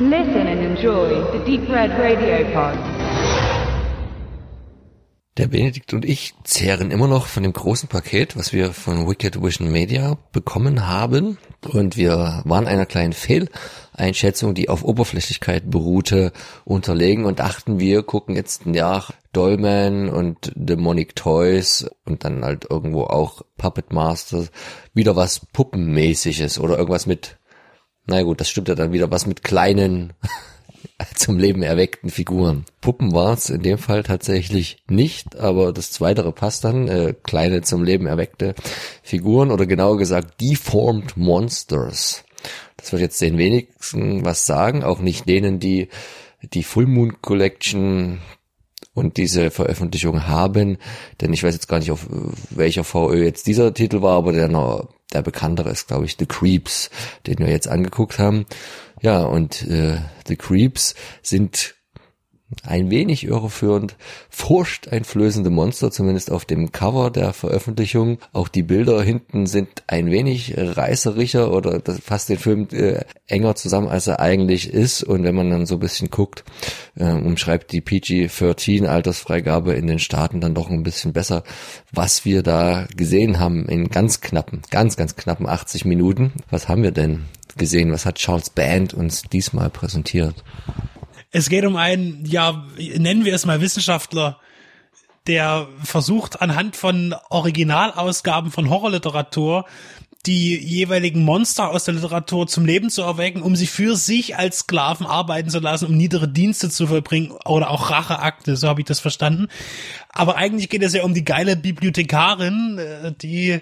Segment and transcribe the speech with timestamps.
[0.00, 2.76] Listen and enjoy the Deep Red Radio Pod.
[5.36, 9.40] Der Benedikt und ich zehren immer noch von dem großen Paket, was wir von Wicked
[9.40, 11.38] Vision Media bekommen haben.
[11.72, 16.32] Und wir waren einer kleinen Fehleinschätzung, die auf Oberflächlichkeit beruhte,
[16.64, 23.04] unterlegen und dachten, wir gucken jetzt nach Dollman und Demonic Toys und dann halt irgendwo
[23.04, 24.50] auch Puppet Masters.
[24.92, 27.38] Wieder was Puppenmäßiges oder irgendwas mit,
[28.06, 30.12] na gut, das stimmt ja dann wieder, was mit kleinen
[31.14, 32.64] zum Leben erweckten Figuren.
[32.80, 36.88] Puppen war es in dem Fall tatsächlich nicht, aber das Zweitere passt dann.
[36.88, 38.54] Äh, kleine zum Leben erweckte
[39.02, 42.24] Figuren oder genauer gesagt Deformed Monsters.
[42.76, 45.88] Das wird jetzt den wenigsten was sagen, auch nicht denen, die
[46.42, 48.20] die Full Moon Collection
[48.94, 50.78] und diese Veröffentlichung haben,
[51.20, 52.06] denn ich weiß jetzt gar nicht, auf
[52.50, 54.48] welcher VÖ jetzt dieser Titel war, aber der,
[55.12, 56.90] der bekanntere ist, glaube ich, The Creeps,
[57.26, 58.46] den wir jetzt angeguckt haben.
[59.02, 61.74] Ja, und äh, The Creeps sind
[62.62, 63.96] ein wenig irreführend,
[64.30, 68.18] furchteinflößende Monster, zumindest auf dem Cover der Veröffentlichung.
[68.32, 73.54] Auch die Bilder hinten sind ein wenig reißerischer oder das fasst den Film äh, enger
[73.54, 75.02] zusammen, als er eigentlich ist.
[75.02, 76.44] Und wenn man dann so ein bisschen guckt,
[76.96, 81.42] äh, umschreibt die PG-13 Altersfreigabe in den Staaten dann doch ein bisschen besser,
[81.92, 86.32] was wir da gesehen haben in ganz knappen, ganz, ganz knappen 80 Minuten.
[86.50, 87.24] Was haben wir denn
[87.56, 87.92] gesehen?
[87.92, 90.42] Was hat Charles Band uns diesmal präsentiert?
[91.36, 94.38] Es geht um einen, ja, nennen wir es mal Wissenschaftler,
[95.26, 99.64] der versucht anhand von Originalausgaben von Horrorliteratur
[100.26, 104.60] die jeweiligen Monster aus der Literatur zum Leben zu erwecken, um sie für sich als
[104.60, 108.86] Sklaven arbeiten zu lassen, um niedere Dienste zu vollbringen oder auch Racheakte, so habe ich
[108.86, 109.48] das verstanden.
[110.10, 113.60] Aber eigentlich geht es ja um die geile Bibliothekarin, äh, die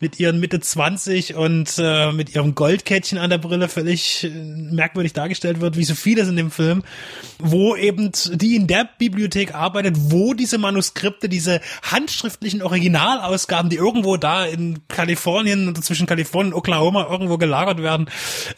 [0.00, 5.12] mit ihren Mitte 20 und äh, mit ihrem Goldkettchen an der Brille völlig äh, merkwürdig
[5.12, 6.84] dargestellt wird, wie so vieles in dem Film,
[7.40, 14.16] wo eben die in der Bibliothek arbeitet, wo diese Manuskripte, diese handschriftlichen Originalausgaben, die irgendwo
[14.16, 18.08] da in Kalifornien, zwischen Kalifornien und Oklahoma irgendwo gelagert werden,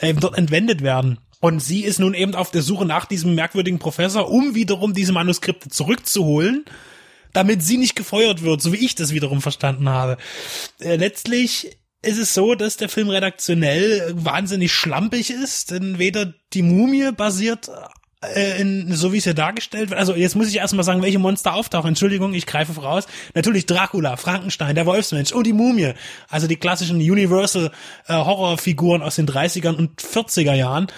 [0.01, 1.19] äh, dort entwendet werden.
[1.41, 5.13] Und sie ist nun eben auf der Suche nach diesem merkwürdigen Professor, um wiederum diese
[5.13, 6.65] Manuskripte zurückzuholen
[7.33, 10.17] damit sie nicht gefeuert wird, so wie ich das wiederum verstanden habe.
[10.81, 16.63] Äh, letztlich ist es so, dass der Film redaktionell wahnsinnig schlampig ist, denn weder die
[16.63, 17.71] Mumie basiert
[18.59, 19.99] in, so wie es hier dargestellt wird.
[19.99, 21.89] Also jetzt muss ich erstmal sagen, welche Monster auftauchen.
[21.89, 23.07] Entschuldigung, ich greife voraus.
[23.35, 25.95] Natürlich Dracula, Frankenstein, der Wolfsmensch und die Mumie.
[26.29, 27.71] Also die klassischen Universal
[28.07, 30.89] äh, Horrorfiguren aus den 30ern und 40er Jahren.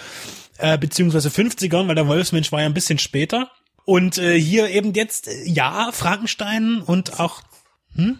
[0.57, 3.49] Äh, beziehungsweise 50ern, weil der Wolfsmensch war ja ein bisschen später.
[3.85, 7.41] Und äh, hier eben jetzt, äh, ja, Frankenstein und auch
[7.95, 8.19] hm?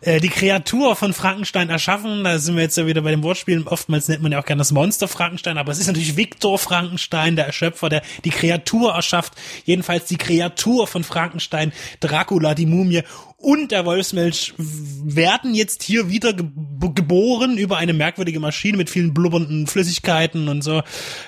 [0.00, 2.24] Äh, die Kreatur von Frankenstein erschaffen.
[2.24, 3.62] Da sind wir jetzt ja wieder bei dem Wortspiel.
[3.66, 7.36] Oftmals nennt man ja auch gerne das Monster Frankenstein, aber es ist natürlich Viktor Frankenstein,
[7.36, 9.34] der Erschöpfer, der die Kreatur erschafft.
[9.64, 13.02] Jedenfalls die Kreatur von Frankenstein, Dracula, die Mumie
[13.40, 16.46] und der Wolfsmelch werden jetzt hier wieder ge
[16.94, 20.82] geboren über eine merkwürdige Maschine mit vielen blubbernden Flüssigkeiten und so,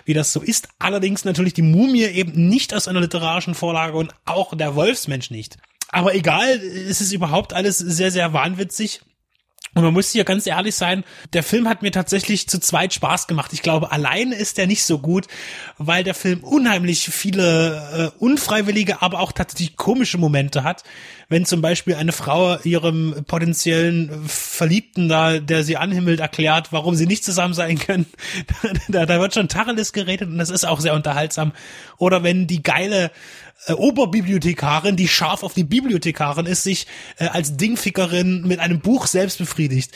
[0.05, 0.69] wie das so ist.
[0.79, 5.59] Allerdings natürlich die Mumie eben nicht aus einer literarischen Vorlage und auch der Wolfsmensch nicht.
[5.91, 9.01] Aber egal, es ist überhaupt alles sehr, sehr wahnwitzig.
[9.73, 13.29] Und man muss hier ganz ehrlich sein, der Film hat mir tatsächlich zu zweit Spaß
[13.29, 13.53] gemacht.
[13.53, 15.29] Ich glaube, alleine ist er nicht so gut,
[15.79, 20.83] weil der Film unheimlich viele äh, unfreiwillige, aber auch tatsächlich komische Momente hat.
[21.29, 27.07] Wenn zum Beispiel eine Frau ihrem potenziellen Verliebten da, der sie anhimmelt, erklärt, warum sie
[27.07, 28.07] nicht zusammen sein können,
[28.89, 31.53] da, da wird schon Tacheles geredet und das ist auch sehr unterhaltsam.
[31.97, 33.13] Oder wenn die geile
[33.67, 36.87] äh, Oberbibliothekarin, die scharf auf die Bibliothekarin ist, sich
[37.19, 39.93] äh, als Dingfickerin mit einem Buch selbst befriedigt.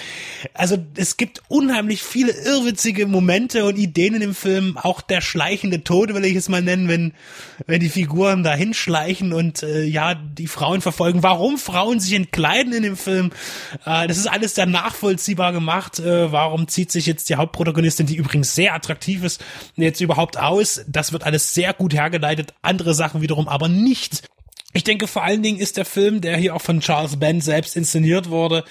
[0.53, 4.77] Also es gibt unheimlich viele irrwitzige Momente und Ideen in dem Film.
[4.77, 7.13] Auch der schleichende Tod will ich es mal nennen, wenn
[7.67, 11.23] wenn die Figuren da hinschleichen und äh, ja die Frauen verfolgen.
[11.23, 13.31] Warum Frauen sich entkleiden in dem Film?
[13.87, 15.99] Äh, das ist alles sehr nachvollziehbar gemacht.
[16.01, 19.43] Äh, warum zieht sich jetzt die Hauptprotagonistin, die übrigens sehr attraktiv ist,
[19.77, 20.85] jetzt überhaupt aus?
[20.87, 22.55] Das wird alles sehr gut hergeleitet.
[22.63, 24.25] Andere Sachen wiederum aber nicht.
[24.73, 27.77] Ich denke, vor allen Dingen ist der Film, der hier auch von Charles Band selbst
[27.77, 28.65] inszeniert wurde.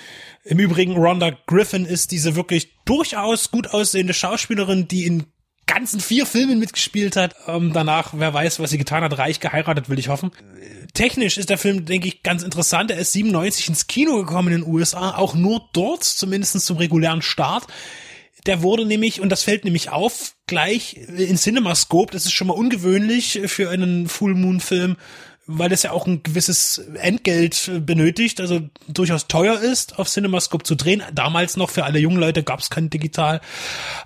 [0.44, 5.26] Im Übrigen, Rhonda Griffin ist diese wirklich durchaus gut aussehende Schauspielerin, die in
[5.66, 7.36] ganzen vier Filmen mitgespielt hat.
[7.48, 10.32] Ähm, danach, wer weiß, was sie getan hat, reich geheiratet, will ich hoffen.
[10.94, 12.92] Technisch ist der Film, denke ich, ganz interessant.
[12.92, 17.22] Er ist 97 ins Kino gekommen in den USA, auch nur dort, zumindest zum regulären
[17.22, 17.68] Start.
[18.45, 22.54] Der wurde nämlich, und das fällt nämlich auf, gleich in CinemaScope, das ist schon mal
[22.54, 24.98] ungewöhnlich für einen Full Moon Film,
[25.45, 30.75] weil das ja auch ein gewisses Entgelt benötigt, also durchaus teuer ist, auf CinemaScope zu
[30.75, 31.04] drehen.
[31.13, 33.42] Damals noch für alle jungen Leute gab es kein Digital,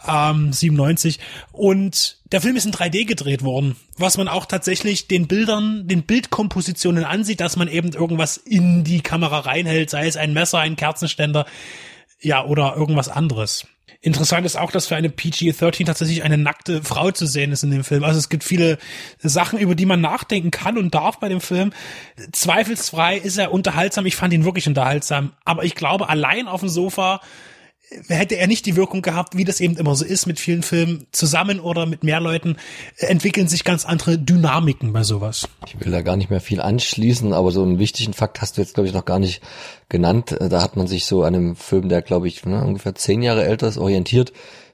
[0.07, 1.19] ähm, 97.
[1.51, 6.04] Und der Film ist in 3D gedreht worden, was man auch tatsächlich den Bildern, den
[6.04, 10.75] Bildkompositionen ansieht, dass man eben irgendwas in die Kamera reinhält, sei es ein Messer, ein
[10.75, 11.45] Kerzenständer,
[12.19, 13.68] ja, oder irgendwas anderes.
[14.00, 17.72] Interessant ist auch, dass für eine PG-13 tatsächlich eine nackte Frau zu sehen ist in
[17.72, 18.04] dem Film.
[18.04, 18.78] Also es gibt viele
[19.19, 21.74] Sachen, über die man nachdenken kann und darf bei dem Film.
[22.31, 24.06] Zweifelsfrei ist er unterhaltsam.
[24.06, 25.34] Ich fand ihn wirklich unterhaltsam.
[25.46, 27.22] Aber ich glaube, allein auf dem Sofa
[28.07, 31.07] hätte er nicht die Wirkung gehabt, wie das eben immer so ist mit vielen Filmen,
[31.12, 32.57] zusammen oder mit mehr Leuten,
[32.98, 35.48] entwickeln sich ganz andere Dynamiken bei sowas.
[35.66, 38.62] Ich will da gar nicht mehr viel anschließen, aber so einen wichtigen Fakt hast du
[38.62, 39.42] jetzt, glaube ich, noch gar nicht
[39.89, 40.36] genannt.
[40.39, 43.45] Da hat man sich so an einem Film, der, glaube ich, ne, ungefähr zehn Jahre
[43.45, 44.33] älter ist, orientiert,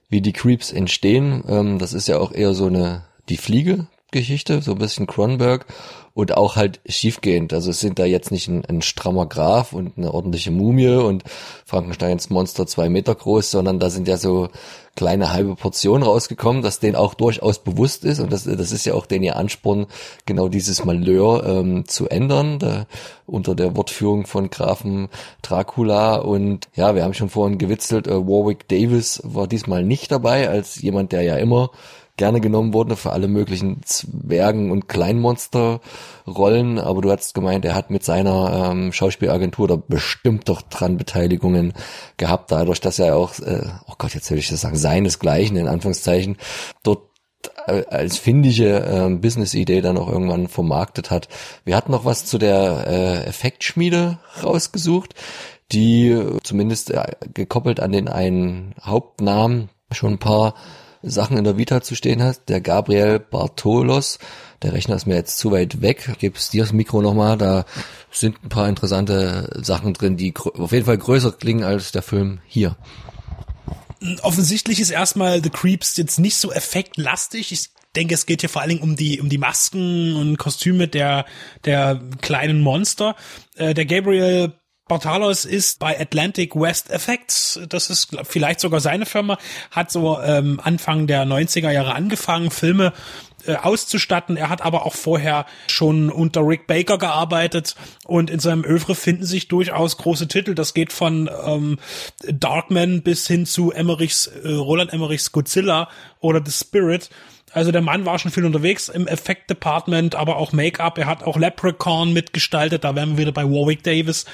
[0.10, 1.44] wie die Creeps entstehen.
[1.48, 5.66] Ähm, das ist ja auch eher so eine, die Fliege, Geschichte, so ein bisschen Cronenberg
[6.14, 7.54] und auch halt schiefgehend.
[7.54, 11.24] Also es sind da jetzt nicht ein, ein strammer Graf und eine ordentliche Mumie und
[11.66, 14.50] Frankensteins Monster zwei Meter groß, sondern da sind ja so
[14.96, 18.94] kleine halbe Portionen rausgekommen, dass denen auch durchaus bewusst ist und das, das ist ja
[18.94, 19.88] auch den ihr Ansporn,
[20.28, 22.86] genau dieses Malheur ähm, zu ändern, da,
[23.26, 25.10] unter der Wortführung von Grafen
[25.42, 30.48] Dracula und ja, wir haben schon vorhin gewitzelt, äh, Warwick Davis war diesmal nicht dabei,
[30.48, 31.72] als jemand, der ja immer
[32.18, 37.90] gerne genommen wurde für alle möglichen Zwergen- und Kleinmonster-Rollen, aber du hast gemeint, er hat
[37.90, 41.74] mit seiner ähm, Schauspielagentur da bestimmt doch dran Beteiligungen
[42.18, 45.68] gehabt, dadurch, dass er auch, äh, oh Gott, jetzt will ich das sagen, seinesgleichen in
[45.68, 46.38] Anführungszeichen,
[46.84, 47.02] dort
[47.66, 51.30] äh, als findige äh, Business-Idee dann auch irgendwann vermarktet hat.
[51.66, 55.16] Wir hatten noch was zu der äh, Effektschmiede rausgesucht,
[55.72, 60.54] die zumindest äh, gekoppelt an den einen Hauptnamen schon ein paar
[61.04, 62.48] Sachen in der Vita zu stehen hast.
[62.48, 64.20] Der Gabriel Bartolos,
[64.62, 66.16] der Rechner ist mir jetzt zu weit weg.
[66.20, 67.38] Gebe dir das Mikro nochmal.
[67.38, 67.66] Da
[68.10, 72.40] sind ein paar interessante Sachen drin, die auf jeden Fall größer klingen als der Film
[72.48, 72.78] hier.
[74.22, 77.52] Offensichtlich ist erstmal The Creeps jetzt nicht so effektlastig.
[77.52, 80.88] Ich denke, es geht hier vor allen Dingen um die, um die Masken und Kostüme
[80.88, 81.26] der,
[81.66, 83.16] der kleinen Monster.
[83.56, 84.54] Äh, der Gabriel
[84.88, 89.38] Bartalos ist bei Atlantic West Effects, das ist vielleicht sogar seine Firma,
[89.72, 92.92] hat so ähm, Anfang der 90er Jahre angefangen, Filme
[93.46, 94.36] äh, auszustatten.
[94.36, 97.76] Er hat aber auch vorher schon unter Rick Baker gearbeitet
[98.06, 100.54] und in seinem Övre finden sich durchaus große Titel.
[100.54, 101.80] Das geht von ähm,
[102.26, 105.88] Darkman bis hin zu Emmerichs, äh, Roland Emmerichs Godzilla
[106.20, 107.10] oder The Spirit.
[107.54, 110.98] Also der Mann war schon viel unterwegs im Effect Department, aber auch Make-up.
[110.98, 112.84] Er hat auch Leprechaun mitgestaltet.
[112.84, 114.26] Da wären wir wieder bei Warwick Davis.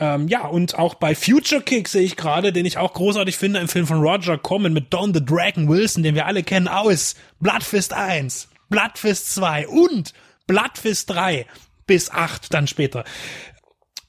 [0.00, 3.60] Ähm, ja, und auch bei Future Kick sehe ich gerade, den ich auch großartig finde,
[3.60, 7.16] im Film von Roger Corman mit Don the Dragon Wilson, den wir alle kennen, aus
[7.40, 10.12] Bloodfist 1, Bloodfist 2 und
[10.46, 11.46] Bloodfist 3
[11.86, 13.04] bis 8 dann später.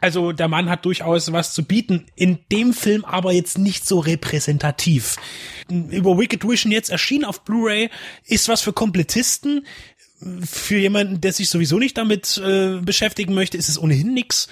[0.01, 3.99] Also der Mann hat durchaus was zu bieten, in dem Film aber jetzt nicht so
[3.99, 5.17] repräsentativ.
[5.69, 7.89] Über Wicked Vision jetzt erschienen auf Blu-ray
[8.25, 9.65] ist was für Komplettisten
[10.45, 14.49] für jemanden, der sich sowieso nicht damit äh, beschäftigen möchte, ist es ohnehin nix.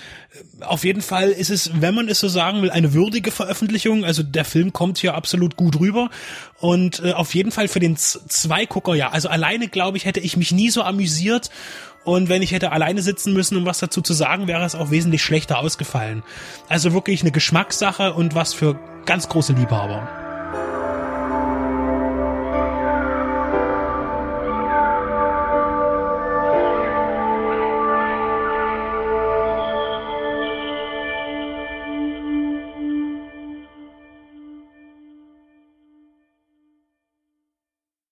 [0.62, 4.06] Auf jeden Fall ist es, wenn man es so sagen will, eine würdige Veröffentlichung.
[4.06, 6.10] Also der Film kommt hier absolut gut rüber
[6.60, 9.10] und äh, auf jeden Fall für den Zweigucker ja.
[9.10, 11.50] Also alleine glaube ich hätte ich mich nie so amüsiert
[12.06, 14.92] und wenn ich hätte alleine sitzen müssen, um was dazu zu sagen, wäre es auch
[14.92, 16.24] wesentlich schlechter ausgefallen.
[16.70, 20.27] Also wirklich eine Geschmackssache und was für ganz große Liebhaber.